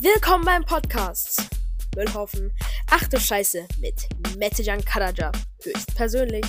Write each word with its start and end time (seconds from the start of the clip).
Willkommen 0.00 0.44
beim 0.44 0.64
Podcast. 0.64 1.50
Müllhaufen. 1.96 2.52
Ach 2.88 3.08
du 3.08 3.18
Scheiße 3.18 3.66
mit 3.80 4.08
Metajan 4.38 4.80
Karaja. 4.84 5.32
Höchstpersönlich. 5.60 6.46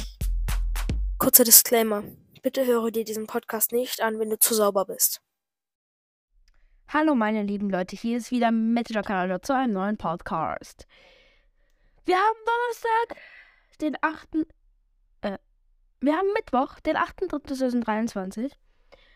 Kurzer 1.18 1.46
Disclaimer. 1.46 2.04
Bitte 2.44 2.68
höre 2.68 2.92
dir 2.92 3.04
diesen 3.04 3.26
Podcast 3.26 3.72
nicht 3.72 4.02
an, 4.02 4.20
wenn 4.20 4.30
du 4.30 4.38
zu 4.38 4.54
sauber 4.54 4.86
bist. 4.86 5.20
Hallo 6.90 7.16
meine 7.16 7.42
lieben 7.42 7.72
Leute, 7.72 7.96
hier 7.96 8.18
ist 8.18 8.30
wieder 8.30 8.52
Metajan 8.52 9.04
Karaja 9.04 9.42
zu 9.42 9.56
einem 9.56 9.74
neuen 9.74 9.98
Podcast. 9.98 10.86
Wir 12.06 12.18
haben 12.18 12.38
Donnerstag, 12.46 13.18
den 13.82 13.98
8. 14.00 14.28
Äh, 15.22 15.40
wir 16.02 16.16
haben 16.16 16.32
Mittwoch, 16.36 16.80
den 16.82 16.98
8.3.2023. 16.98 18.52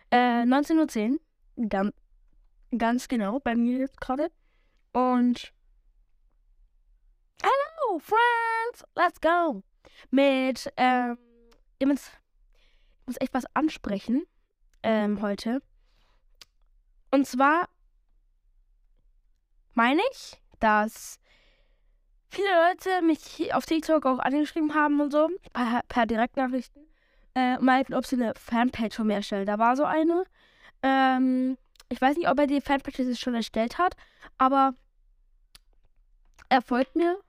Äh, 0.09 0.15
19.10 0.41 1.11
Uhr. 1.11 1.19
Ganz, 1.69 1.93
ganz 2.77 3.07
genau, 3.07 3.39
bei 3.39 3.55
mir 3.55 3.79
jetzt 3.79 3.99
gerade. 3.99 4.31
Und. 4.93 5.53
Hello, 7.41 7.99
friends! 7.99 8.85
Let's 8.95 9.19
go! 9.19 9.63
Mit, 10.11 10.71
ähm, 10.77 11.17
ich 11.79 11.87
muss, 11.87 12.07
ich 13.01 13.07
muss 13.07 13.21
echt 13.21 13.33
was 13.33 13.45
ansprechen, 13.53 14.23
ähm, 14.81 15.21
heute. 15.21 15.61
Und 17.11 17.27
zwar 17.27 17.67
meine 19.73 20.01
ich, 20.11 20.41
dass 20.59 21.19
viele 22.29 22.47
Leute 22.47 23.05
mich 23.05 23.53
auf 23.53 23.65
TikTok 23.65 24.05
auch 24.05 24.19
angeschrieben 24.19 24.73
haben 24.73 24.99
und 25.01 25.11
so, 25.11 25.29
per, 25.51 25.81
per 25.87 26.05
Direktnachrichten, 26.05 26.87
äh, 27.35 27.57
meinten, 27.59 27.93
ob 27.93 28.05
sie 28.05 28.15
eine 28.15 28.33
Fanpage 28.35 28.95
von 28.95 29.07
mir 29.07 29.15
erstellen. 29.15 29.45
Da 29.45 29.59
war 29.59 29.75
so 29.75 29.83
eine. 29.83 30.23
Ähm, 30.81 31.57
ich 31.89 32.01
weiß 32.01 32.17
nicht, 32.17 32.29
ob 32.29 32.39
er 32.39 32.47
die 32.47 32.61
Fanpage 32.61 32.99
jetzt 32.99 33.19
schon 33.19 33.35
erstellt 33.35 33.77
hat, 33.77 33.95
aber 34.37 34.73
er 36.49 36.61
folgt 36.61 36.95
mir, 36.95 37.19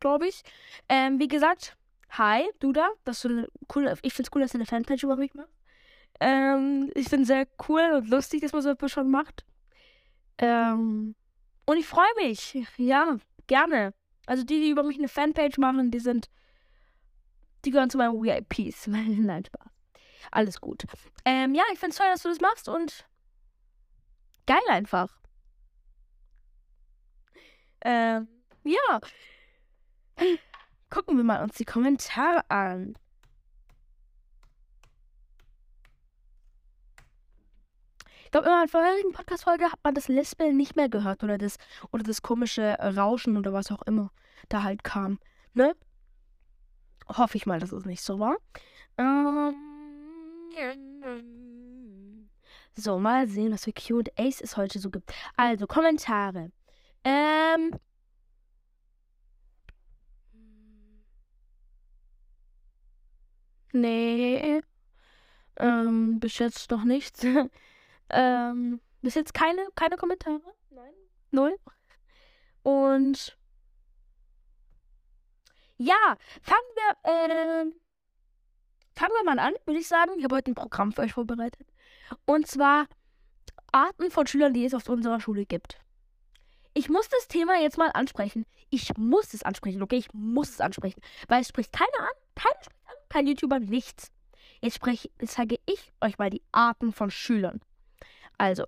glaube 0.00 0.28
ich. 0.28 0.42
Ähm, 0.88 1.18
wie 1.18 1.28
gesagt, 1.28 1.76
hi, 2.10 2.42
du 2.60 2.72
da. 2.72 2.88
Das 3.04 3.24
ist 3.24 3.30
eine 3.30 3.48
coole, 3.68 3.96
ich 4.02 4.14
finde 4.14 4.28
es 4.28 4.34
cool, 4.34 4.42
dass 4.42 4.52
du 4.52 4.58
eine 4.58 4.66
Fanpage 4.66 5.02
über 5.02 5.16
mich 5.16 5.34
machst. 5.34 5.54
Ähm, 6.20 6.90
ich 6.94 7.08
finde 7.08 7.26
sehr 7.26 7.46
cool 7.68 7.82
und 7.94 8.08
lustig, 8.08 8.40
dass 8.40 8.52
man 8.52 8.62
so 8.62 8.70
etwas 8.70 8.92
schon 8.92 9.10
macht. 9.10 9.44
Ähm, 10.38 11.14
und 11.66 11.76
ich 11.76 11.86
freue 11.86 12.14
mich. 12.16 12.58
Ja, 12.76 13.16
gerne. 13.46 13.94
Also 14.26 14.44
die, 14.44 14.60
die 14.60 14.70
über 14.70 14.82
mich 14.82 14.98
eine 14.98 15.08
Fanpage 15.08 15.58
machen, 15.58 15.90
die 15.90 15.98
sind. 15.98 16.28
Die 17.64 17.70
gehören 17.70 17.90
zu 17.90 17.98
meinen 17.98 18.22
VIPs. 18.22 18.86
Nein, 18.86 19.44
Spaß. 19.44 19.68
Alles 20.30 20.60
gut. 20.60 20.84
Ähm, 21.24 21.54
ja, 21.54 21.62
ich 21.72 21.78
finde 21.78 21.90
es 21.92 21.96
toll, 21.96 22.06
dass 22.10 22.22
du 22.22 22.28
das 22.28 22.40
machst 22.40 22.68
und 22.68 23.06
geil 24.46 24.62
einfach. 24.68 25.16
Ähm, 27.84 28.28
ja. 28.64 29.00
Gucken 30.90 31.16
wir 31.16 31.24
mal 31.24 31.42
uns 31.42 31.56
die 31.56 31.64
Kommentare 31.64 32.48
an. 32.50 32.96
Ich 38.24 38.30
glaube, 38.30 38.48
in 38.48 38.52
meiner 38.52 38.68
vorherigen 38.68 39.12
Podcast-Folge 39.12 39.70
hat 39.70 39.78
man 39.84 39.94
das 39.94 40.08
Lispeln 40.08 40.56
nicht 40.56 40.74
mehr 40.74 40.88
gehört 40.88 41.22
oder 41.22 41.38
das, 41.38 41.56
oder 41.92 42.02
das 42.02 42.22
komische 42.22 42.76
Rauschen 42.80 43.36
oder 43.36 43.52
was 43.52 43.70
auch 43.70 43.82
immer 43.82 44.10
da 44.48 44.64
halt 44.64 44.82
kam. 44.82 45.20
Ne? 45.52 45.76
Hoffe 47.06 47.36
ich 47.36 47.46
mal, 47.46 47.60
dass 47.60 47.70
es 47.70 47.84
nicht 47.84 48.02
so 48.02 48.18
war. 48.18 48.36
Ähm, 48.98 49.54
so, 52.76 52.98
mal 52.98 53.28
sehen, 53.28 53.52
was 53.52 53.64
für 53.64 53.72
QAs 53.72 54.40
es 54.40 54.56
heute 54.56 54.78
so 54.78 54.90
gibt. 54.90 55.12
Also, 55.36 55.66
Kommentare. 55.66 56.50
Ähm. 57.04 57.78
Nee. 63.72 64.62
Ähm, 65.56 66.20
bis 66.20 66.38
jetzt 66.38 66.70
noch 66.70 66.84
nichts. 66.84 67.24
ähm, 68.10 68.80
bis 69.02 69.14
jetzt 69.14 69.34
keine, 69.34 69.66
keine 69.74 69.96
Kommentare. 69.96 70.40
Nein. 70.70 70.92
Null. 71.30 71.56
Und 72.62 73.36
ja, 75.76 76.16
fangen 76.42 76.60
wir, 76.74 77.10
äh, 77.10 77.64
fangen 78.94 79.12
wir 79.14 79.24
mal 79.24 79.38
an, 79.38 79.54
würde 79.66 79.80
ich 79.80 79.88
sagen. 79.88 80.12
Ich 80.18 80.24
habe 80.24 80.36
heute 80.36 80.52
ein 80.52 80.54
Programm 80.54 80.92
für 80.92 81.02
euch 81.02 81.12
vorbereitet. 81.12 81.66
Und 82.24 82.46
zwar 82.46 82.86
Arten 83.72 84.10
von 84.10 84.26
Schülern, 84.26 84.54
die 84.54 84.64
es 84.64 84.74
auf 84.74 84.88
unserer 84.88 85.20
Schule 85.20 85.46
gibt. 85.46 85.80
Ich 86.74 86.88
muss 86.88 87.08
das 87.08 87.28
Thema 87.28 87.60
jetzt 87.60 87.78
mal 87.78 87.90
ansprechen. 87.90 88.46
Ich 88.70 88.96
muss 88.96 89.32
es 89.32 89.42
ansprechen, 89.42 89.82
okay? 89.82 89.96
Ich 89.96 90.12
muss 90.12 90.50
es 90.50 90.60
ansprechen. 90.60 91.00
Weil 91.28 91.40
es 91.40 91.48
spricht 91.48 91.72
keiner 91.72 92.00
an, 92.00 92.14
keiner 92.34 92.62
spricht 92.62 92.86
an, 92.86 92.94
kein 93.08 93.26
YouTuber, 93.26 93.60
nichts. 93.60 94.10
Jetzt, 94.60 94.76
spreche, 94.76 95.10
zeige 95.26 95.58
ich 95.66 95.92
euch 96.00 96.18
mal 96.18 96.30
die 96.30 96.42
Arten 96.50 96.92
von 96.92 97.10
Schülern. 97.10 97.60
Also. 98.38 98.66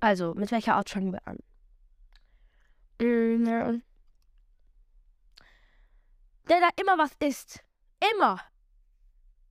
Also, 0.00 0.34
mit 0.34 0.50
welcher 0.50 0.74
Art 0.74 0.90
fangen 0.90 1.12
wir 1.12 1.26
an? 1.26 1.38
Der 6.48 6.60
da 6.60 6.68
immer 6.80 6.98
was 6.98 7.12
isst. 7.20 7.64
Immer. 8.14 8.40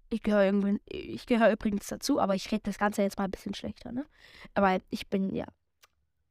Ich 0.10 0.22
gehöre 0.22 0.78
ich 0.86 1.26
gehöre 1.26 1.52
übrigens 1.52 1.88
dazu, 1.88 2.20
aber 2.20 2.36
ich 2.36 2.52
rede 2.52 2.64
das 2.64 2.78
Ganze 2.78 3.02
jetzt 3.02 3.18
mal 3.18 3.26
ein 3.26 3.32
bisschen 3.32 3.54
schlechter, 3.54 3.92
ne? 3.92 4.06
Aber 4.54 4.80
ich 4.90 5.10
bin 5.10 5.34
ja 5.34 5.46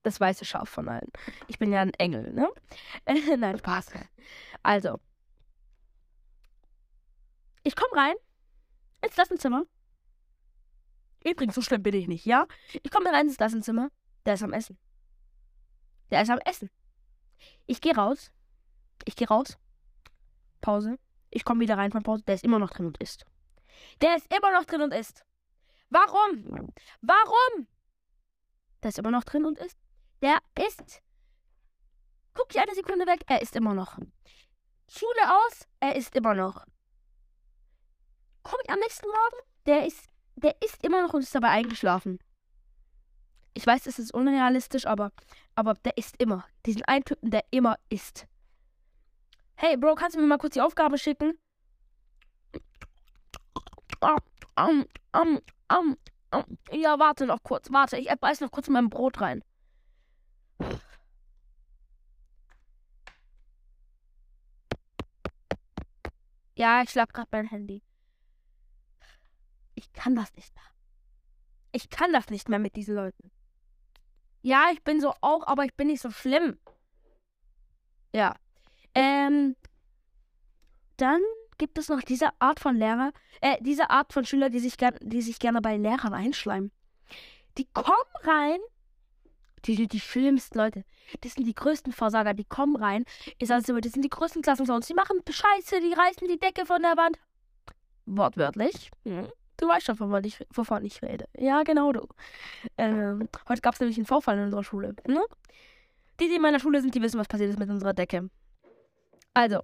das 0.04 0.20
weiße 0.20 0.44
Schaf 0.44 0.68
von 0.68 0.88
allen. 0.88 1.10
Ich 1.48 1.58
bin 1.58 1.72
ja 1.72 1.80
ein 1.80 1.94
Engel, 1.94 2.32
ne? 2.32 2.48
Nein, 3.38 3.58
Spaß. 3.58 3.90
Also. 4.62 5.00
Ich 7.64 7.74
komme 7.74 8.00
rein 8.00 8.14
ins 9.02 9.14
Klassenzimmer. 9.14 9.64
Übrigens, 11.24 11.54
so 11.54 11.62
schlimm 11.62 11.82
bin 11.82 11.94
ich 11.94 12.06
nicht, 12.06 12.26
ja? 12.26 12.46
Ich 12.82 12.90
komme 12.90 13.10
rein 13.10 13.26
ins 13.26 13.38
Klassenzimmer. 13.38 13.88
Der 14.26 14.34
ist 14.34 14.42
am 14.42 14.52
Essen. 14.52 14.78
Der 16.10 16.22
ist 16.22 16.30
am 16.30 16.38
Essen. 16.44 16.70
Ich 17.66 17.80
gehe 17.80 17.96
raus. 17.96 18.30
Ich 19.06 19.16
gehe 19.16 19.28
raus. 19.28 19.58
Pause. 20.60 20.98
Ich 21.30 21.44
komme 21.44 21.60
wieder 21.60 21.78
rein 21.78 21.92
von 21.92 22.02
Pause. 22.02 22.22
Der 22.24 22.34
ist 22.34 22.44
immer 22.44 22.58
noch 22.58 22.70
drin 22.70 22.86
und 22.86 22.98
isst. 22.98 23.26
Der 24.00 24.16
ist 24.16 24.32
immer 24.34 24.52
noch 24.52 24.64
drin 24.64 24.82
und 24.82 24.92
isst. 24.92 25.24
Warum? 25.90 26.72
Warum? 27.00 27.66
Der 28.82 28.88
ist 28.88 28.98
immer 28.98 29.10
noch 29.10 29.24
drin 29.24 29.44
und 29.44 29.58
isst. 29.58 29.78
Der 30.22 30.38
isst. 30.66 31.02
Guck 32.34 32.48
die 32.48 32.58
eine 32.58 32.74
Sekunde 32.74 33.06
weg. 33.06 33.22
Er 33.26 33.42
isst 33.42 33.56
immer 33.56 33.74
noch. 33.74 33.98
Schule 34.88 35.36
aus. 35.46 35.66
Er 35.80 35.96
isst 35.96 36.14
immer 36.14 36.34
noch. 36.34 36.64
Komm 38.42 38.58
ich 38.64 38.70
am 38.70 38.78
nächsten 38.78 39.06
Morgen. 39.06 39.36
Der 39.66 39.86
ist, 39.86 40.08
der 40.36 40.60
isst 40.62 40.84
immer 40.84 41.02
noch 41.02 41.14
und 41.14 41.22
ist 41.22 41.34
dabei 41.34 41.48
eingeschlafen. 41.48 42.18
Ich 43.54 43.66
weiß, 43.66 43.86
es 43.86 43.98
ist 44.00 44.12
unrealistisch, 44.12 44.84
aber, 44.84 45.12
aber 45.54 45.74
der 45.74 45.96
isst 45.96 46.20
immer. 46.20 46.44
Diesen 46.66 46.82
einen 46.82 47.04
Typen, 47.04 47.30
der 47.30 47.44
immer 47.50 47.78
isst. 47.88 48.26
Hey, 49.54 49.76
Bro, 49.76 49.94
kannst 49.94 50.16
du 50.16 50.20
mir 50.20 50.26
mal 50.26 50.38
kurz 50.38 50.54
die 50.54 50.60
Aufgabe 50.60 50.98
schicken? 50.98 51.38
Um, 54.56 54.86
um, 55.12 55.40
um, 55.68 55.96
ja, 56.70 56.98
warte 56.98 57.26
noch 57.26 57.42
kurz. 57.42 57.72
Warte, 57.72 57.96
ich 57.96 58.08
beiß 58.08 58.40
noch 58.40 58.50
kurz 58.50 58.68
in 58.68 58.74
mein 58.74 58.90
Brot 58.90 59.20
rein. 59.20 59.42
Ja, 66.56 66.82
ich 66.82 66.90
schlag 66.90 67.12
gerade 67.12 67.28
mein 67.32 67.48
Handy. 67.48 67.82
Ich 69.74 69.92
kann 69.92 70.14
das 70.14 70.32
nicht 70.34 70.54
mehr. 70.54 70.64
Ich 71.72 71.90
kann 71.90 72.12
das 72.12 72.28
nicht 72.28 72.48
mehr 72.48 72.60
mit 72.60 72.76
diesen 72.76 72.94
Leuten. 72.94 73.32
Ja, 74.42 74.70
ich 74.72 74.82
bin 74.84 75.00
so 75.00 75.14
auch, 75.20 75.46
aber 75.46 75.64
ich 75.64 75.74
bin 75.74 75.88
nicht 75.88 76.02
so 76.02 76.10
schlimm. 76.10 76.58
Ja. 78.14 78.36
Ähm. 78.94 79.56
Dann 80.96 81.22
gibt 81.58 81.78
es 81.78 81.88
noch 81.88 82.02
diese 82.02 82.28
Art 82.38 82.60
von 82.60 82.76
Lehrer, 82.76 83.12
äh, 83.40 83.56
diese 83.60 83.90
Art 83.90 84.12
von 84.12 84.24
Schüler, 84.24 84.50
die 84.50 84.58
sich, 84.58 84.76
gern, 84.76 84.96
die 85.02 85.22
sich 85.22 85.38
gerne 85.38 85.60
bei 85.60 85.76
Lehrern 85.76 86.14
einschleimen. 86.14 86.70
Die 87.58 87.66
kommen 87.72 87.94
rein, 88.22 88.58
die 89.64 89.76
sind 89.76 89.92
die 89.92 90.00
schlimmsten 90.00 90.58
Leute. 90.58 90.84
Die 91.22 91.28
sind 91.28 91.46
die 91.46 91.54
größten 91.54 91.92
Versager, 91.92 92.34
die 92.34 92.44
kommen 92.44 92.76
rein. 92.76 93.04
Ich 93.38 93.48
sage 93.48 93.64
immer, 93.68 93.80
die 93.80 93.88
sind 93.88 94.02
die 94.02 94.10
größten 94.10 94.42
Klassensons. 94.42 94.86
Die 94.86 94.94
machen 94.94 95.18
Scheiße, 95.28 95.80
die 95.80 95.92
reißen 95.92 96.28
die 96.28 96.38
Decke 96.38 96.66
von 96.66 96.82
der 96.82 96.96
Wand. 96.96 97.18
Wortwörtlich. 98.06 98.90
Hm. 99.04 99.28
Du 99.56 99.68
weißt 99.68 99.86
schon, 99.86 100.00
wovon 100.00 100.24
ich, 100.24 100.44
wovon 100.52 100.84
ich 100.84 101.00
rede. 101.02 101.26
Ja, 101.38 101.62
genau 101.62 101.92
du. 101.92 102.06
Ähm, 102.76 103.28
heute 103.48 103.62
gab 103.62 103.74
es 103.74 103.80
nämlich 103.80 103.96
einen 103.96 104.06
Vorfall 104.06 104.36
in 104.36 104.44
unserer 104.44 104.64
Schule. 104.64 104.94
Ne? 105.06 105.22
Die, 106.20 106.28
die 106.28 106.36
in 106.36 106.42
meiner 106.42 106.60
Schule 106.60 106.80
sind, 106.80 106.94
die 106.94 107.02
wissen, 107.02 107.18
was 107.18 107.28
passiert 107.28 107.50
ist 107.50 107.58
mit 107.58 107.70
unserer 107.70 107.94
Decke. 107.94 108.28
Also, 109.32 109.60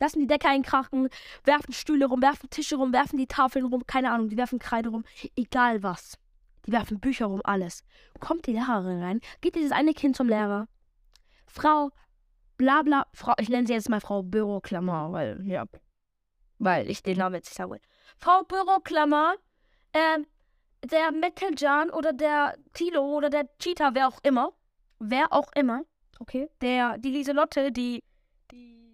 lassen 0.00 0.20
die 0.20 0.26
Decke 0.26 0.48
einkrachen, 0.48 1.08
werfen 1.44 1.72
Stühle 1.72 2.06
rum, 2.06 2.22
werfen 2.22 2.50
Tische 2.50 2.76
rum, 2.76 2.92
werfen 2.92 3.18
die 3.18 3.26
Tafeln 3.26 3.66
rum, 3.66 3.86
keine 3.86 4.10
Ahnung, 4.10 4.28
die 4.28 4.36
werfen 4.36 4.58
Kreide 4.58 4.88
rum, 4.88 5.04
egal 5.36 5.82
was. 5.82 6.18
Die 6.66 6.72
werfen 6.72 7.00
Bücher 7.00 7.26
rum, 7.26 7.40
alles. 7.44 7.84
Kommt 8.18 8.46
die 8.46 8.52
Lehrerin 8.52 9.02
rein, 9.02 9.20
geht 9.40 9.54
dieses 9.54 9.72
eine 9.72 9.94
Kind 9.94 10.16
zum 10.16 10.28
Lehrer. 10.28 10.66
Frau, 11.46 11.90
bla 12.56 12.82
bla, 12.82 13.06
Frau, 13.12 13.34
ich 13.38 13.48
nenne 13.48 13.66
sie 13.66 13.72
jetzt 13.74 13.88
mal 13.88 14.00
Frau 14.00 14.22
Büroklammer, 14.22 15.12
weil, 15.12 15.40
ja, 15.46 15.64
weil 16.58 16.90
ich 16.90 17.02
den 17.02 17.18
Namen 17.18 17.36
jetzt 17.36 17.48
nicht 17.48 17.56
sagen 17.56 17.72
will. 17.72 17.80
Frau 18.18 18.42
Büroklammer, 18.44 19.34
ähm, 19.92 20.26
der 20.84 21.12
Metaljan 21.12 21.90
oder 21.90 22.12
der 22.12 22.56
Tilo 22.72 23.02
oder 23.16 23.30
der 23.30 23.48
Cheetah, 23.58 23.94
wer 23.94 24.08
auch 24.08 24.20
immer, 24.22 24.52
wer 24.98 25.32
auch 25.32 25.50
immer, 25.54 25.82
okay, 26.20 26.48
der, 26.60 26.98
die 26.98 27.10
Lieselotte, 27.10 27.72
die, 27.72 28.02
die 28.02 28.09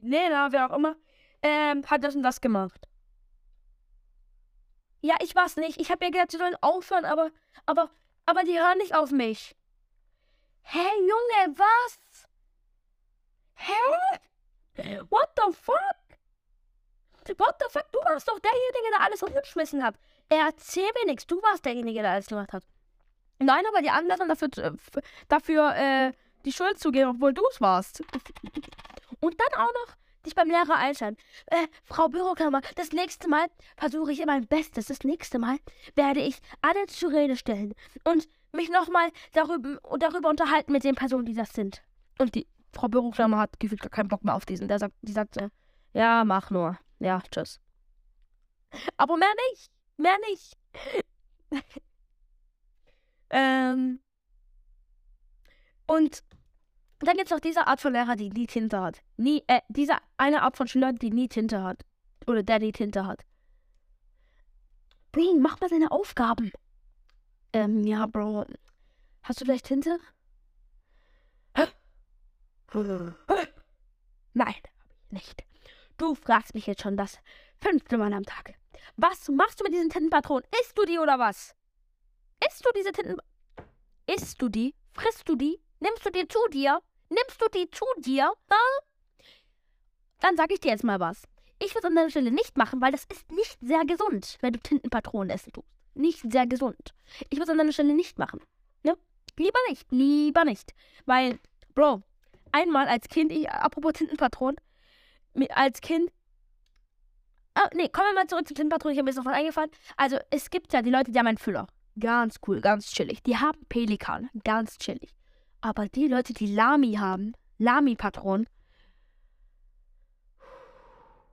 Lena, 0.07 0.53
wer 0.53 0.71
auch 0.71 0.77
immer, 0.77 0.97
ähm, 1.43 1.85
hat 1.87 2.05
das 2.05 2.15
und 2.15 2.23
das 2.23 2.41
gemacht. 2.41 2.89
Ja, 5.01 5.17
ich 5.23 5.35
weiß 5.35 5.57
nicht. 5.57 5.81
Ich 5.81 5.91
habe 5.91 6.05
ja 6.05 6.11
gesagt, 6.11 6.33
sie 6.33 6.39
sollen 6.39 6.57
aufhören, 6.61 7.05
aber, 7.05 7.31
aber, 7.67 7.91
aber 8.25 8.43
die 8.45 8.59
hören 8.59 8.79
nicht 8.79 8.95
auf 8.95 9.11
mich. 9.11 9.55
Hä, 10.63 10.79
Junge, 10.79 11.59
was? 11.59 12.27
Hä? 13.55 13.73
What 15.11 15.31
the 15.37 15.53
fuck? 15.53 15.79
What 17.39 17.57
the 17.61 17.67
fuck? 17.71 17.91
Du 17.93 17.99
warst 18.01 18.29
doch 18.29 18.39
derjenige, 18.39 18.91
der 18.93 19.01
alles 19.01 19.23
umgeschmissen 19.23 19.83
hat. 19.85 19.97
Erzähl 20.29 20.89
mir 20.95 21.07
nichts. 21.07 21.27
Du 21.27 21.41
warst 21.43 21.65
derjenige, 21.65 22.03
der 22.03 22.13
alles 22.13 22.27
gemacht 22.27 22.53
hat. 22.53 22.65
Nein, 23.39 23.65
aber 23.69 23.83
die 23.83 23.91
anderen 23.91 24.29
dafür, 24.29 24.49
dafür 25.29 25.75
äh, 25.77 26.13
die 26.45 26.53
Schuld 26.53 26.79
zu 26.79 26.91
geben, 26.91 27.11
obwohl 27.11 27.35
du 27.35 27.43
es 27.51 27.61
warst. 27.61 28.03
Und 29.21 29.41
dann 29.41 29.61
auch 29.61 29.73
noch 29.73 29.97
dich 30.27 30.35
beim 30.35 30.49
Lehrer 30.49 30.77
einstellen. 30.77 31.17
Äh, 31.47 31.69
Frau 31.85 32.09
Bürokammer, 32.09 32.61
das 32.75 32.93
nächste 32.93 33.29
Mal 33.29 33.47
versuche 33.77 34.13
ich 34.13 34.25
mein 34.27 34.47
Bestes. 34.47 34.87
Das 34.87 35.01
nächste 35.05 35.39
Mal 35.39 35.59
werde 35.95 36.21
ich 36.21 36.39
alle 36.61 36.87
zur 36.87 37.13
Rede 37.13 37.37
stellen 37.37 37.75
und 38.05 38.29
mich 38.53 38.71
nochmal 38.71 39.11
darüber, 39.33 39.79
darüber 39.99 40.29
unterhalten 40.29 40.73
mit 40.73 40.85
den 40.85 40.95
Personen, 40.95 41.27
die 41.27 41.35
das 41.35 41.53
sind. 41.53 41.83
Und 42.19 42.35
die 42.35 42.47
Frau 42.73 42.89
Bürokammer 42.89 43.39
hat 43.39 43.59
gefühlt 43.61 43.81
gar 43.81 43.91
keinen 43.91 44.09
Bock 44.09 44.25
mehr 44.25 44.35
auf 44.35 44.47
diesen. 44.47 44.69
Der 44.69 44.79
sagt, 44.79 44.95
die 45.03 45.13
sagt, 45.13 45.37
äh, 45.37 45.49
ja, 45.93 46.25
mach 46.25 46.51
nur. 46.51 46.79
Ja, 46.99 47.23
tschüss. 47.31 47.61
Aber 48.97 49.17
mehr 49.17 49.33
nicht. 49.51 49.71
Mehr 49.97 50.17
nicht. 50.29 50.57
ähm. 53.31 54.01
Und 55.87 56.25
dann 57.01 57.17
gibt 57.17 57.31
es 57.31 57.33
auch 57.33 57.41
diese 57.41 57.67
Art 57.67 57.81
von 57.81 57.93
Lehrer, 57.93 58.17
die 58.17 58.31
nie 58.31 58.47
Tinte 58.47 58.81
hat. 58.81 59.03
Nie, 59.17 59.43
äh, 59.47 59.61
diese 59.69 59.97
eine 60.17 60.43
Art 60.43 60.57
von 60.57 60.67
Schüler, 60.67 60.93
die 60.93 61.11
nie 61.11 61.29
Tinte 61.29 61.63
hat. 61.63 61.85
Oder 62.27 62.43
der 62.43 62.59
die 62.59 62.73
Tinte 62.73 63.07
hat. 63.07 63.23
Bring, 65.13 65.41
mach 65.41 65.61
mal 65.61 65.69
deine 65.69 65.91
Aufgaben. 65.91 66.53
Ähm, 67.53 67.85
ja, 67.85 68.07
Bro. 68.07 68.47
Hast 69.23 69.41
du 69.41 69.45
vielleicht 69.45 69.67
Tinte? 69.67 69.99
Nein, 74.35 74.55
hab 74.55 75.03
ich 75.07 75.13
nicht. 75.13 75.45
Du 75.97 76.15
fragst 76.15 76.55
mich 76.55 76.67
jetzt 76.67 76.83
schon 76.83 76.97
das 76.97 77.19
fünfte 77.61 77.97
Mal 77.97 78.13
am 78.13 78.25
Tag. 78.25 78.55
Was 78.97 79.29
machst 79.29 79.61
du 79.61 79.65
mit 79.65 79.73
diesen 79.73 79.89
Tintenpatronen? 79.91 80.45
Isst 80.61 80.77
du 80.77 80.85
die 80.85 80.99
oder 80.99 81.19
was? 81.19 81.55
Isst 82.47 82.65
du 82.65 82.71
diese 82.77 82.93
Tinten... 82.93 83.17
Isst 84.07 84.41
du 84.41 84.49
die? 84.49 84.75
Frisst 84.93 85.29
du 85.29 85.37
die? 85.37 85.61
Nimmst 85.81 86.07
du 86.07 86.11
die 86.11 86.27
zu 86.29 86.39
dir? 86.53 86.81
Nimmst 87.09 87.41
du 87.41 87.47
die 87.49 87.71
zu 87.71 87.85
dir? 87.99 88.33
Ja? 88.51 88.57
Dann 90.21 90.37
sag 90.37 90.51
ich 90.51 90.61
dir 90.61 90.71
jetzt 90.71 90.85
mal 90.85 91.01
was. 91.01 91.23
Ich 91.59 91.75
würde 91.75 91.87
es 91.87 91.91
an 91.91 91.95
deiner 91.95 92.11
Stelle 92.11 92.31
nicht 92.31 92.57
machen, 92.57 92.81
weil 92.81 92.93
das 92.93 93.05
ist 93.05 93.31
nicht 93.33 93.59
sehr 93.61 93.85
gesund, 93.85 94.37
wenn 94.41 94.53
du 94.53 94.61
Tintenpatronen 94.61 95.31
essen 95.31 95.53
tust. 95.53 95.69
Nicht 95.95 96.31
sehr 96.31 96.47
gesund. 96.47 96.95
Ich 97.31 97.39
würde 97.39 97.45
es 97.45 97.51
an 97.51 97.59
deiner 97.59 97.73
Stelle 97.73 97.95
nicht 97.95 98.19
machen. 98.19 98.41
Ne? 98.83 98.97
Lieber 99.39 99.59
nicht. 99.69 99.91
Lieber 99.91 100.45
nicht. 100.45 100.75
Weil, 101.07 101.39
Bro, 101.75 102.03
einmal 102.53 102.89
als 102.89 103.09
Kind, 103.09 103.33
ich, 103.33 103.49
apropos 103.51 103.95
Tintenpatronen, 103.95 104.57
als 105.51 105.81
Kind. 105.81 106.11
Ah, 107.55 107.71
nee, 107.75 107.89
kommen 107.89 108.09
wir 108.09 108.15
mal 108.15 108.27
zurück 108.27 108.47
zum 108.47 108.55
Tintenpatronen. 108.55 108.93
Ich 108.93 108.99
habe 108.99 109.05
mir 109.05 109.11
jetzt 109.13 109.19
noch 109.19 109.25
was 109.25 109.39
eingefallen. 109.39 109.71
Also, 109.97 110.19
es 110.31 110.51
gibt 110.51 110.73
ja 110.75 110.83
die 110.83 110.91
Leute, 110.91 111.11
die 111.11 111.19
haben 111.19 111.27
einen 111.27 111.39
Füller. 111.39 111.67
Ganz 111.99 112.37
cool, 112.47 112.61
ganz 112.61 112.91
chillig. 112.91 113.23
Die 113.23 113.39
haben 113.39 113.65
Pelikan. 113.71 114.29
Ganz 114.45 114.77
chillig. 114.77 115.15
Aber 115.67 115.89
die 115.89 116.07
Leute, 116.07 116.33
die 116.33 116.47
Lami 116.47 116.93
haben, 116.93 117.35
Lami-Patronen, 117.59 118.47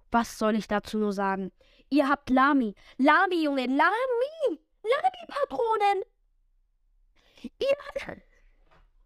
was 0.09 0.39
soll 0.39 0.55
ich 0.55 0.67
dazu 0.67 0.97
nur 0.97 1.13
sagen? 1.13 1.51
Ihr 1.91 2.09
habt 2.09 2.31
Lami. 2.31 2.73
Lami, 2.97 3.43
Junge, 3.43 3.67
Lami! 3.67 4.59
Lami-Patronen! 4.81 6.01
Ihr. 7.43 8.23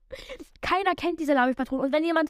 Keiner 0.62 0.96
kennt 0.96 1.20
diese 1.20 1.34
Lami-Patronen. 1.34 1.88
Und 1.88 1.92
wenn 1.92 2.06
jemand. 2.06 2.30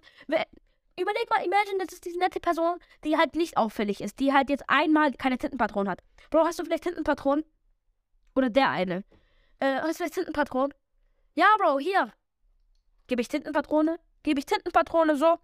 Überleg 0.99 1.29
mal, 1.29 1.45
imagine, 1.45 1.77
das 1.85 1.93
ist 1.93 2.03
diese 2.03 2.17
nette 2.17 2.39
Person, 2.39 2.79
die 3.03 3.15
halt 3.15 3.35
nicht 3.35 3.57
auffällig 3.57 4.01
ist, 4.01 4.19
die 4.19 4.33
halt 4.33 4.49
jetzt 4.49 4.63
einmal 4.67 5.13
keine 5.13 5.37
Tintenpatronen 5.37 5.91
hat. 5.91 6.01
Bro, 6.31 6.45
hast 6.45 6.57
du 6.57 6.63
vielleicht 6.63 6.85
Tintenpatronen? 6.85 7.45
Oder 8.35 8.49
der 8.49 8.71
eine. 8.71 9.03
Äh, 9.59 9.81
hast 9.81 9.89
du 9.89 9.93
vielleicht 9.97 10.15
Tintenpatronen? 10.15 10.73
Ja, 11.35 11.45
Bro, 11.59 11.77
hier. 11.77 12.11
Gebe 13.07 13.21
ich 13.21 13.27
Tintenpatrone? 13.27 13.99
Gebe 14.23 14.39
ich 14.39 14.45
Tintenpatrone 14.45 15.15
so? 15.15 15.37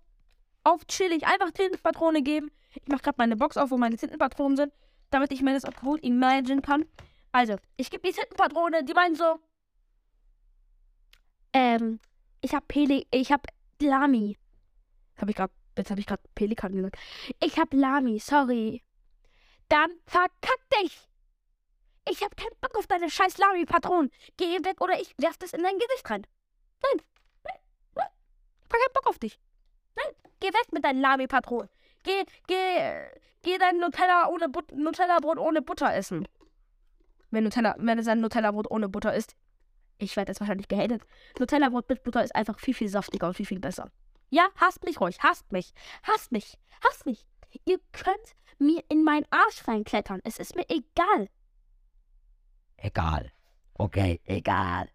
Auf 0.64 0.86
chillig, 0.88 1.26
einfach 1.26 1.52
Tintenpatrone 1.52 2.22
geben. 2.22 2.52
Ich 2.74 2.88
mache 2.88 3.02
gerade 3.02 3.16
meine 3.18 3.36
Box 3.36 3.58
auf, 3.58 3.72
wo 3.72 3.78
meine 3.78 3.98
Tintenpatronen 3.98 4.58
sind, 4.58 4.74
damit 5.10 5.32
ich 5.32 5.42
mir 5.42 5.54
das 5.54 5.64
gut 5.82 6.04
imagine 6.04 6.62
kann. 6.62 6.86
Also, 7.32 7.56
ich 7.78 7.90
gebe 7.90 8.08
die 8.08 8.14
Tintenpatrone, 8.14 8.84
die 8.84 8.94
meinen 8.94 9.16
so. 9.16 9.40
Ähm, 11.54 12.00
ich 12.42 12.54
hab 12.54 12.68
Peli, 12.68 13.08
ich 13.12 13.32
hab 13.32 13.48
Lami. 13.82 14.38
Hab 15.18 15.30
ich 15.30 15.36
gerade, 15.36 15.54
jetzt 15.78 15.92
habe 15.92 16.00
ich 16.00 16.08
gerade 16.08 16.24
Pelikan 16.36 16.74
gesagt. 16.74 16.98
Ich 17.42 17.58
hab 17.60 17.74
Lami, 17.74 18.20
sorry. 18.20 18.84
Dann 19.70 19.92
verkack 20.06 20.60
dich! 20.82 21.10
Ich 22.10 22.22
hab 22.22 22.36
keinen 22.36 22.60
Bock 22.60 22.78
auf 22.78 22.88
deine 22.88 23.10
scheiß 23.10 23.38
Lami-Patronen. 23.38 24.12
Geh 24.36 24.64
weg 24.64 24.82
oder 24.82 25.00
ich 25.00 25.14
werf 25.18 25.38
das 25.38 25.54
in 25.54 25.64
dein 25.64 25.78
Gesicht 25.80 26.10
rein. 26.10 26.28
Nein, 26.82 27.02
gar 28.74 28.82
keinen 28.82 28.94
Bock 28.94 29.08
auf 29.08 29.20
dich. 29.20 29.40
Nein, 29.96 30.14
geh 30.40 30.48
weg 30.48 30.72
mit 30.72 30.84
deinen 30.84 31.02
Lami-Patronen. 31.02 31.70
Geh, 32.04 32.26
geh, 32.48 33.06
geh 33.42 33.58
dein 33.58 33.78
Nutella 33.78 34.28
ohne 34.28 34.50
But 34.50 34.72
Nutella-Brot 34.76 35.38
ohne 35.38 35.62
Butter 35.62 35.94
essen. 35.94 36.28
Wenn 37.32 37.44
Nutella, 37.44 37.76
wenn 37.78 38.00
es 38.00 38.08
ein 38.08 38.22
Nutella-Brot 38.22 38.70
ohne 38.70 38.90
Butter 38.90 39.14
ist. 39.14 39.36
Ich 40.00 40.16
werde 40.16 40.32
jetzt 40.32 40.40
wahrscheinlich 40.40 40.68
gehatet. 40.68 41.04
Nutella-Brot 41.40 41.88
mit 41.88 42.04
Butter 42.04 42.24
ist 42.24 42.36
einfach 42.36 42.60
viel, 42.60 42.74
viel 42.74 42.90
saftiger 42.90 43.28
und 43.28 43.36
viel, 43.36 43.46
viel 43.46 43.60
besser. 43.60 43.92
Ja, 44.30 44.50
hasst 44.56 44.84
mich 44.84 45.00
ruhig, 45.00 45.20
hasst 45.22 45.52
mich, 45.52 45.74
hasst 46.04 46.32
mich, 46.32 46.58
hasst 46.84 47.06
mich. 47.06 47.26
Ihr 47.66 47.80
könnt 47.92 48.36
mir 48.58 48.84
in 48.90 49.04
meinen 49.04 49.26
Arsch 49.30 49.68
reinklettern. 49.68 50.22
Es 50.24 50.40
ist 50.40 50.56
mir 50.56 50.66
egal. 50.70 51.30
Egal. 52.78 53.32
Okay, 53.76 54.22
egal. 54.26 54.90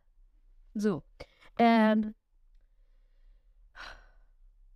So. 0.74 1.02
Ähm, 1.58 2.14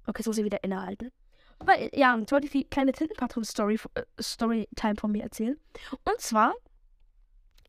Okay, 0.07 0.21
jetzt 0.21 0.27
muss 0.27 0.39
ich 0.39 0.45
wieder 0.45 0.63
innehalten. 0.65 1.11
Aber 1.59 1.79
ja, 1.97 2.17
jetzt 2.17 2.33
wollte 2.33 2.47
ich 2.47 2.53
die 2.53 2.65
kleine 2.65 2.93
Tintenpatron-Story 2.93 3.79
äh, 3.95 4.03
Storytime 4.21 4.97
von 4.97 5.13
mir 5.13 5.23
erzählen. 5.23 5.57
Und 6.05 6.21
zwar 6.21 6.55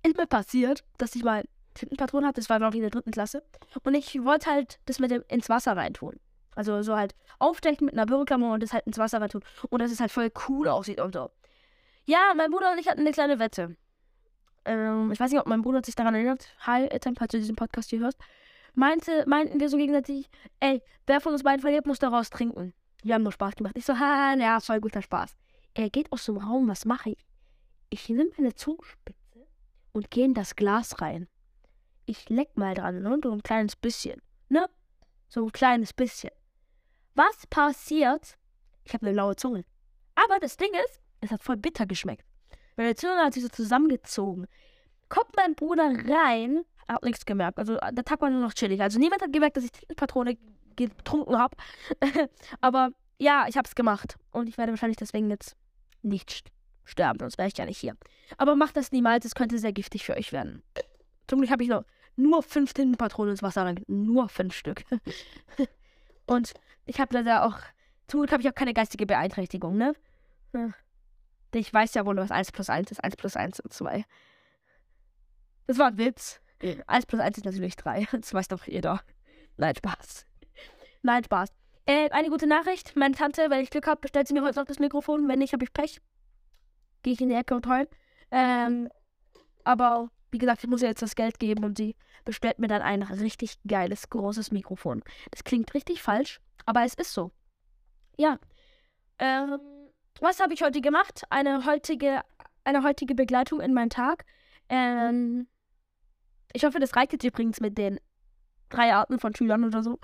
ist 0.04 0.18
mir 0.18 0.26
passiert, 0.26 0.84
dass 0.98 1.16
ich 1.16 1.24
mal 1.24 1.44
Tintenpatron 1.76 2.26
hatte. 2.26 2.42
Das 2.42 2.50
war 2.50 2.60
noch 2.60 2.74
in 2.74 2.82
der 2.82 2.90
dritten 2.90 3.12
Klasse. 3.12 3.44
Und 3.84 3.94
ich 3.94 4.24
wollte 4.24 4.50
halt 4.50 4.80
das 4.86 5.00
mit 5.00 5.12
dem 5.12 5.24
ins 5.28 5.50
Wasser 5.50 5.78
reintun. 5.78 6.20
Also 6.56 6.82
so 6.82 6.96
halt 6.96 7.16
aufdecken 7.40 7.86
mit 7.86 7.94
einer 7.94 8.06
Büroklammer 8.06 8.54
und 8.54 8.64
das 8.64 8.74
halt 8.74 8.86
ins 8.88 8.98
Wasser 8.98 9.22
reintun. 9.22 9.44
Und 9.70 9.82
dass 9.82 9.92
es 9.92 10.00
halt 10.00 10.12
voll 10.12 10.32
cool 10.48 10.68
aussieht 10.68 11.00
und 11.00 11.14
so. 11.14 11.30
Ja, 12.06 12.34
mein 12.36 12.52
Bruder 12.52 12.72
und 12.72 12.80
ich 12.80 12.88
hatten 12.88 13.02
eine 13.02 13.12
kleine 13.12 13.40
Wette. 13.40 13.76
Ähm, 14.66 15.12
ich 15.12 15.20
weiß 15.20 15.32
nicht, 15.32 15.40
ob 15.40 15.48
mein 15.48 15.62
Bruder 15.62 15.82
sich 15.84 15.96
daran 15.96 16.16
erinnert. 16.16 16.48
Hi, 16.62 16.86
Ethan, 16.86 17.16
falls 17.16 17.32
du 17.32 17.38
diesen 17.38 17.56
Podcast 17.56 17.92
hier 17.92 18.00
hörst 18.00 18.18
meinte, 18.74 19.24
meinten 19.28 19.60
wir 19.60 19.70
so 19.70 19.78
gegenseitig, 19.78 20.30
ey, 20.60 20.82
wer 21.06 21.22
von 21.22 21.34
uns 21.34 21.44
beiden 21.44 21.62
verliert, 21.62 21.86
muss 21.86 22.00
daraus 22.00 22.30
trinken. 22.30 22.74
Wir 23.04 23.16
haben 23.16 23.24
nur 23.24 23.32
Spaß 23.32 23.56
gemacht. 23.56 23.78
Ich 23.78 23.86
so, 23.86 23.98
ha, 24.00 24.36
ja, 24.36 24.60
voll 24.60 24.80
guter 24.80 25.02
Spaß. 25.02 25.36
Er 25.74 25.90
geht 25.90 26.12
aus 26.12 26.26
dem 26.26 26.38
Raum, 26.38 26.68
was 26.68 26.86
mache 26.86 27.12
ich? 27.12 27.26
Ich 27.90 28.10
nehme 28.10 28.30
meine 28.38 28.56
Zungenspitze 28.56 29.48
und 29.92 30.10
gehe 30.12 30.26
in 30.26 30.34
das 30.34 30.56
Glas 30.56 31.02
rein. 31.02 31.28
Ich 32.06 32.30
leck 32.30 32.58
mal 32.58 32.74
dran, 32.74 33.02
ne? 33.02 33.20
So 33.24 33.32
ein 33.32 33.44
kleines 33.44 33.76
bisschen. 33.76 34.22
Ne? 34.50 34.70
So 35.30 35.46
ein 35.46 35.52
kleines 35.52 35.94
bisschen. 35.94 36.32
Was 37.16 37.48
passiert? 37.48 38.38
Ich 38.84 38.94
habe 38.94 39.06
eine 39.06 39.16
laue 39.16 39.36
Zunge. 39.36 39.66
Aber 40.16 40.40
das 40.40 40.58
Ding 40.58 40.72
ist, 40.86 41.02
es 41.22 41.32
hat 41.32 41.44
voll 41.44 41.58
bitter 41.58 41.86
geschmeckt. 41.86 42.26
Meine 42.76 42.96
Zunge 42.96 43.18
hat 43.18 43.34
sich 43.34 43.44
so 43.44 43.50
zusammengezogen. 43.50 44.48
Kommt 45.10 45.36
mein 45.36 45.56
Bruder 45.56 45.92
rein, 46.08 46.66
hat 46.88 47.04
nichts 47.04 47.26
gemerkt. 47.26 47.58
Also 47.60 47.78
der 47.92 48.04
Tag 48.04 48.22
war 48.22 48.30
nur 48.30 48.42
noch 48.42 48.54
chillig. 48.54 48.82
Also 48.82 49.00
niemand 49.00 49.22
hat 49.22 49.34
gemerkt, 49.34 49.58
dass 49.58 49.64
ich 49.64 49.72
Patrone 49.96 50.38
getrunken 50.76 51.38
habe. 51.38 51.56
Aber 52.62 52.90
ja, 53.20 53.46
ich 53.48 53.58
habe 53.58 53.68
es 53.68 53.76
gemacht. 53.76 54.18
Und 54.32 54.48
ich 54.48 54.58
werde 54.58 54.72
wahrscheinlich 54.72 54.98
deswegen 54.98 55.30
jetzt 55.30 55.56
nicht 56.02 56.52
sterben, 56.86 57.20
sonst 57.20 57.38
wäre 57.38 57.48
ich 57.48 57.58
ja 57.58 57.66
nicht 57.66 57.78
hier. 57.78 57.96
Aber 58.38 58.56
macht 58.56 58.76
das 58.76 58.92
niemals, 58.92 59.26
es 59.26 59.36
könnte 59.36 59.58
sehr 59.58 59.74
giftig 59.74 60.04
für 60.04 60.18
euch 60.18 60.34
werden. 60.34 60.64
Zum 61.28 61.40
Glück 61.40 61.52
habe 61.52 61.64
ich 61.64 61.70
noch 61.70 61.86
nur 62.16 62.44
fünf 62.44 62.74
Tintenpatronen 62.74 63.32
ins 63.32 63.44
Wasser 63.44 63.64
rein. 63.64 63.84
Nur 63.88 64.30
fünf 64.30 64.54
Stück. 64.54 64.84
und 66.28 66.54
ich 66.86 67.00
habe 67.00 67.14
leider 67.16 67.46
auch, 67.46 67.58
zum 68.08 68.20
Glück 68.20 68.32
habe 68.32 68.42
ich 68.42 68.50
auch 68.50 68.56
keine 68.56 68.74
geistige 68.74 69.06
Beeinträchtigung, 69.06 69.78
ne? 69.78 69.94
Ich 71.54 71.74
weiß 71.74 71.94
ja 71.94 72.06
wohl, 72.06 72.18
was 72.18 72.32
1 72.32 72.52
plus 72.52 72.70
1 72.70 72.92
ist. 72.92 73.04
1 73.04 73.16
plus 73.16 73.36
1 73.36 73.58
sind 73.58 73.74
2. 73.74 74.06
Das 75.68 75.78
war 75.78 75.88
ein 75.88 75.98
Witz. 75.98 76.42
1 76.88 77.06
plus 77.06 77.22
1 77.22 77.38
ist 77.38 77.46
natürlich 77.46 77.76
3. 77.76 78.08
Das 78.12 78.34
weiß 78.34 78.48
doch 78.48 78.66
jeder. 78.66 79.02
Nein, 79.58 79.76
Spaß. 79.76 80.26
Nein, 81.02 81.24
Spaß. 81.24 81.50
Äh, 81.86 82.10
eine 82.12 82.30
gute 82.30 82.48
Nachricht. 82.48 82.96
Meine 82.96 83.16
Tante, 83.16 83.50
wenn 83.50 83.62
ich 83.62 83.70
Glück 83.70 83.88
habe, 83.88 84.02
bestellt 84.02 84.28
sie 84.28 84.34
mir 84.34 84.44
heute 84.44 84.60
noch 84.60 84.66
das 84.66 84.80
Mikrofon. 84.80 85.28
Wenn 85.28 85.40
nicht, 85.40 85.54
habe 85.54 85.64
ich 85.64 85.74
Pech. 85.74 86.02
Gehe 87.04 87.14
ich 87.14 87.22
in 87.22 87.30
die 87.30 87.36
Ecke 87.36 87.56
und 87.56 87.68
heul. 87.68 87.88
Ähm, 88.32 88.90
aber 89.64 90.10
wie 90.32 90.38
gesagt, 90.38 90.64
ich 90.64 90.70
muss 90.70 90.82
ihr 90.82 90.88
jetzt 90.88 91.02
das 91.02 91.16
Geld 91.16 91.40
geben 91.40 91.64
und 91.64 91.78
sie 91.78 91.96
bestellt 92.26 92.60
mir 92.60 92.68
dann 92.68 92.82
ein 92.82 93.04
richtig 93.04 93.58
geiles, 93.68 94.10
großes 94.10 94.52
Mikrofon. 94.52 95.04
Das 95.32 95.44
klingt 95.44 95.74
richtig 95.74 96.02
falsch, 96.02 96.40
aber 96.66 96.84
es 96.84 96.94
ist 96.94 97.14
so. 97.14 97.32
Ja. 98.18 98.40
Ähm, 99.20 99.60
was 100.20 100.40
habe 100.40 100.54
ich 100.54 100.64
heute 100.64 100.82
gemacht? 100.82 101.24
Eine 101.30 101.66
heutige, 101.66 102.22
eine 102.64 102.84
heutige 102.84 103.14
Begleitung 103.14 103.62
in 103.62 103.74
meinen 103.74 103.90
Tag. 103.90 104.26
Ähm, 104.70 105.48
ich 106.54 106.64
hoffe, 106.64 106.80
das 106.80 106.96
reicht 106.96 107.14
jetzt 107.14 107.24
übrigens 107.24 107.60
mit 107.60 107.78
den 107.78 108.00
drei 108.70 108.94
Arten 108.94 109.20
von 109.20 109.36
Schülern 109.36 109.64
oder 109.64 109.84
so. 109.84 110.00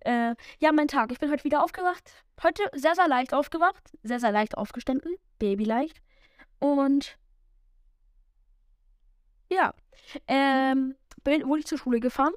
Äh, 0.00 0.34
ja, 0.58 0.72
mein 0.72 0.88
Tag. 0.88 1.10
Ich 1.12 1.18
bin 1.18 1.30
heute 1.30 1.44
wieder 1.44 1.62
aufgewacht. 1.62 2.24
Heute 2.42 2.62
sehr, 2.72 2.94
sehr 2.94 3.08
leicht 3.08 3.34
aufgewacht. 3.34 3.82
Sehr, 4.02 4.20
sehr 4.20 4.32
leicht 4.32 4.56
aufgestanden. 4.56 5.14
Babyleicht. 5.38 6.00
Und 6.58 7.18
ja, 9.50 9.74
ähm, 10.28 10.94
bin, 11.24 11.46
wurde 11.46 11.60
ich 11.60 11.66
zur 11.66 11.78
Schule 11.78 12.00
gefahren. 12.00 12.32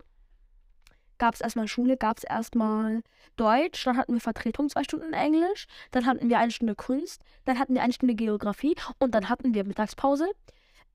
Gab 1.18 1.34
es 1.34 1.42
erstmal 1.42 1.68
Schule, 1.68 1.96
gab 1.96 2.18
es 2.18 2.24
erstmal 2.24 3.02
Deutsch, 3.38 3.86
dann 3.86 3.98
hatten 3.98 4.14
wir 4.14 4.20
Vertretung 4.20 4.70
zwei 4.70 4.84
Stunden 4.84 5.14
Englisch, 5.14 5.66
dann 5.92 6.06
hatten 6.06 6.30
wir 6.30 6.40
eine 6.40 6.52
Stunde 6.52 6.76
Kunst, 6.76 7.22
dann 7.46 7.58
hatten 7.58 7.74
wir 7.74 7.84
eine 7.84 7.94
Stunde 7.94 8.16
Geografie 8.16 8.76
und 9.00 9.16
dann 9.16 9.30
hatten 9.30 9.54
wir 9.54 9.64
Mittagspause. 9.64 10.30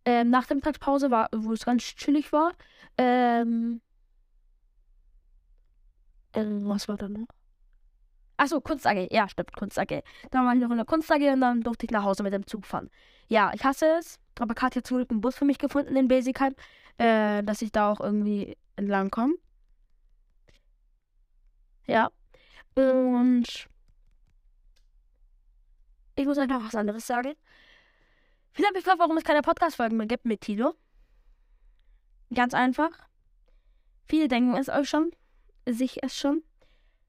Ähm, 0.04 0.30
nach 0.30 0.46
der 0.46 0.56
Mittagspause 0.56 1.10
war, 1.10 1.28
wo 1.34 1.52
es 1.52 1.64
ganz 1.64 1.82
chillig 1.82 2.32
war, 2.32 2.52
ähm, 2.96 3.80
ähm, 6.32 6.68
was 6.68 6.88
war 6.88 6.96
da 6.96 7.08
noch? 7.08 7.26
Achso, 8.36 8.60
Kunst. 8.60 8.86
Ja, 9.10 9.28
stimmt, 9.28 9.54
Kunst. 9.54 9.76
Dann 9.76 10.46
war 10.46 10.54
ich 10.54 10.60
noch 10.60 10.70
in 10.70 10.76
der 10.76 10.86
Kunst 10.86 11.10
und 11.10 11.40
dann 11.40 11.60
durfte 11.60 11.84
ich 11.84 11.90
nach 11.90 12.04
Hause 12.04 12.22
mit 12.22 12.32
dem 12.32 12.46
Zug 12.46 12.64
fahren. 12.64 12.88
Ja, 13.28 13.52
ich 13.54 13.62
hasse 13.64 13.86
es, 13.98 14.18
aber 14.38 14.54
Katja 14.54 14.78
hat 14.80 14.86
zum 14.86 14.96
Glück 14.96 15.10
einen 15.10 15.20
Bus 15.20 15.36
für 15.36 15.44
mich 15.44 15.58
gefunden 15.58 15.94
in 15.94 16.08
Basicheim, 16.08 16.54
äh, 16.96 17.42
dass 17.42 17.60
ich 17.60 17.70
da 17.70 17.92
auch 17.92 18.00
irgendwie 18.00 18.56
entlang 18.76 19.10
komme. 19.10 19.34
Ja. 21.86 22.10
Und 22.74 23.68
ich 26.16 26.26
muss 26.26 26.38
einfach 26.38 26.64
was 26.64 26.74
anderes 26.74 27.06
sagen. 27.06 27.34
Viele 28.52 28.66
haben 28.66 28.74
mich 28.74 28.84
gefragt, 28.84 29.00
warum 29.00 29.16
es 29.16 29.24
keine 29.24 29.42
Podcast-Folgen 29.42 29.96
mehr 29.96 30.06
gibt 30.06 30.24
mit 30.24 30.40
Tilo. 30.40 30.74
Ganz 32.34 32.54
einfach. 32.54 32.90
Viele 34.08 34.28
denken 34.28 34.56
es 34.56 34.68
euch 34.68 34.88
schon, 34.88 35.12
sich 35.66 36.02
es 36.02 36.16
schon. 36.16 36.42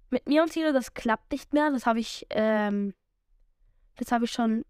Mit 0.10 0.27
mir 0.27 0.43
und 0.43 0.51
Tilo, 0.51 0.71
das 0.71 0.93
klappt 0.93 1.31
nicht 1.31 1.53
mehr. 1.53 1.71
Das 1.71 1.86
habe 1.86 2.00
ich, 2.00 2.27
ähm, 2.29 2.93
das 3.95 4.12
habe 4.12 4.25
ich 4.25 4.31
schon 4.31 4.65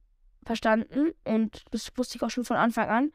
verstanden 0.46 1.14
und 1.24 1.64
das 1.72 1.92
wusste 1.96 2.18
ich 2.18 2.24
auch 2.24 2.30
schon 2.30 2.46
von 2.46 2.58
Anfang 2.58 2.90
an. 2.90 3.12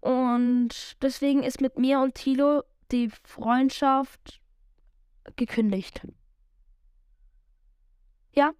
Und 0.00 0.96
deswegen 1.02 1.42
ist 1.42 1.60
mit 1.60 1.78
mir 1.78 2.00
und 2.00 2.14
Tilo 2.14 2.62
die 2.92 3.10
Freundschaft 3.24 4.40
gekündigt. 5.36 6.06
Ja, 8.32 8.52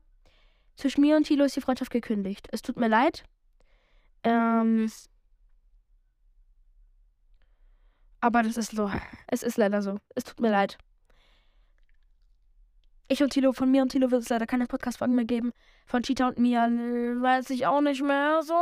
zwischen 0.77 1.01
mir 1.03 1.17
und 1.17 1.25
Tilo 1.25 1.45
ist 1.45 1.57
die 1.57 1.61
Freundschaft 1.61 1.91
gekündigt. 1.91 2.49
Es 2.51 2.63
tut 2.63 2.77
mir 2.77 2.89
leid. 2.89 3.25
Ähm, 4.25 4.91
aber 8.21 8.43
das 8.43 8.57
ist 8.57 8.73
so. 8.73 8.91
Es 9.29 9.43
ist 9.43 9.57
leider 9.57 9.83
so. 9.83 9.99
Es 10.15 10.25
tut 10.25 10.41
mir 10.41 10.51
leid. 10.51 10.79
Ich 13.09 13.23
und 13.23 13.31
Tilo, 13.31 13.53
von 13.53 13.71
mir 13.71 13.83
und 13.83 13.91
Tilo 13.91 14.11
wird 14.11 14.23
es 14.23 14.29
leider 14.29 14.47
keine 14.47 14.67
Podcast-Folgen 14.67 15.15
mehr 15.15 15.25
geben. 15.25 15.53
Von 15.87 16.03
Cheetah 16.03 16.29
und 16.29 16.39
mir 16.39 16.61
weiß 16.61 17.51
ich 17.51 17.67
auch 17.67 17.81
nicht 17.81 18.03
mehr 18.03 18.43
so. 18.43 18.55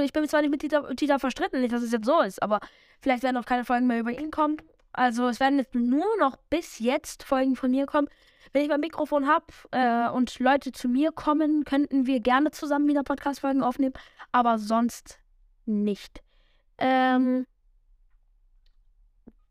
Ich 0.00 0.12
bin 0.12 0.28
zwar 0.28 0.40
nicht 0.42 0.50
mit 0.50 0.60
Tita, 0.60 0.82
Tita 0.94 1.18
verstritten, 1.18 1.60
nicht, 1.60 1.72
dass 1.72 1.82
es 1.82 1.90
jetzt 1.90 2.06
so 2.06 2.20
ist, 2.20 2.40
aber 2.40 2.60
vielleicht 3.00 3.24
werden 3.24 3.36
auch 3.36 3.44
keine 3.44 3.64
Folgen 3.64 3.88
mehr 3.88 3.98
über 3.98 4.12
ihn 4.12 4.30
kommen. 4.30 4.58
Also 4.98 5.28
es 5.28 5.38
werden 5.38 5.60
jetzt 5.60 5.76
nur 5.76 6.04
noch 6.18 6.36
bis 6.50 6.80
jetzt 6.80 7.22
Folgen 7.22 7.54
von 7.54 7.70
mir 7.70 7.86
kommen. 7.86 8.08
Wenn 8.52 8.62
ich 8.62 8.68
mein 8.68 8.80
Mikrofon 8.80 9.28
habe 9.28 9.46
äh, 9.70 10.08
und 10.10 10.36
Leute 10.40 10.72
zu 10.72 10.88
mir 10.88 11.12
kommen, 11.12 11.64
könnten 11.64 12.06
wir 12.06 12.18
gerne 12.18 12.50
zusammen 12.50 12.88
wieder 12.88 13.04
Podcast-Folgen 13.04 13.62
aufnehmen, 13.62 13.94
aber 14.32 14.58
sonst 14.58 15.20
nicht. 15.66 16.20
Ähm, 16.78 17.46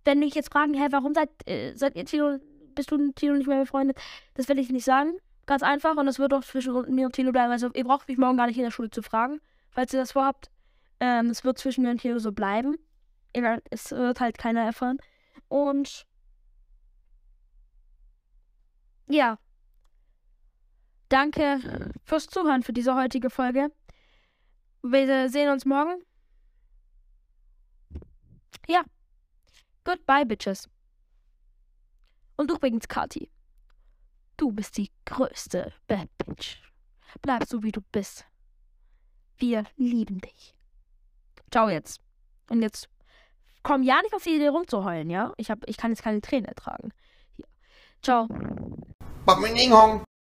wenn 0.03 0.19
mich 0.19 0.35
jetzt 0.35 0.51
fragen, 0.51 0.73
hä, 0.73 0.87
warum 0.91 1.13
seid, 1.13 1.29
äh, 1.45 1.73
seid 1.75 1.95
ihr 1.95 2.03
Tilo 2.03 2.39
bist 2.75 2.91
du 2.91 2.97
mit 2.97 3.15
Tilo 3.15 3.35
nicht 3.35 3.47
mehr 3.47 3.61
befreundet? 3.61 3.97
Das 4.33 4.49
will 4.49 4.59
ich 4.59 4.69
nicht 4.69 4.85
sagen. 4.85 5.13
Ganz 5.45 5.63
einfach. 5.63 5.95
Und 5.95 6.07
das 6.07 6.19
wird 6.19 6.33
auch 6.33 6.43
zwischen 6.43 6.93
mir 6.93 7.05
und 7.05 7.13
Tilo 7.13 7.31
bleiben. 7.31 7.51
Also, 7.51 7.69
ihr 7.73 7.85
braucht 7.85 8.09
mich 8.09 8.17
morgen 8.17 8.35
gar 8.35 8.47
nicht 8.47 8.57
in 8.57 8.63
der 8.63 8.71
Schule 8.71 8.89
zu 8.89 9.01
fragen, 9.01 9.39
falls 9.69 9.93
ihr 9.93 9.99
das 10.01 10.11
vorhabt. 10.11 10.51
Ähm, 10.99 11.29
es 11.29 11.45
wird 11.45 11.57
zwischen 11.57 11.83
mir 11.83 11.91
und 11.91 12.01
Tilo 12.01 12.19
so 12.19 12.33
bleiben. 12.33 12.75
Es 13.69 13.91
wird 13.91 14.19
halt 14.19 14.37
keiner 14.37 14.61
erfahren. 14.63 14.97
Und. 15.47 16.05
Ja. 19.07 19.39
Danke 21.09 21.91
fürs 22.03 22.27
Zuhören 22.27 22.63
für 22.63 22.73
diese 22.73 22.95
heutige 22.95 23.29
Folge. 23.29 23.71
Wir 24.81 25.29
sehen 25.29 25.49
uns 25.49 25.65
morgen. 25.65 26.03
Ja. 28.67 28.83
Goodbye, 29.83 30.25
Bitches. 30.25 30.69
Und 32.35 32.51
übrigens, 32.51 32.87
Kati, 32.87 33.31
du 34.35 34.51
bist 34.51 34.77
die 34.77 34.91
größte 35.05 35.73
Bad 35.87 36.09
Bitch. 36.17 36.61
Bleib 37.21 37.45
so, 37.45 37.63
wie 37.63 37.71
du 37.71 37.81
bist. 37.91 38.25
Wir 39.37 39.63
lieben 39.77 40.19
dich. 40.19 40.57
Ciao 41.51 41.69
jetzt. 41.69 42.01
Und 42.49 42.61
jetzt 42.61 42.89
komm 43.67 43.83
ja 43.83 44.01
nicht 44.01 44.15
auf 44.15 44.24
die 44.24 44.36
Idee 44.36 44.47
rumzuheulen, 44.47 45.09
ja? 45.09 45.33
Ich, 45.36 45.51
hab, 45.51 45.59
ich 45.67 45.75
kann 45.77 45.91
jetzt 45.91 46.01
keine 46.01 46.21
Tränen 46.21 46.45
ertragen. 46.45 46.91
Hier. 47.36 47.45
Ciao. 48.01 48.27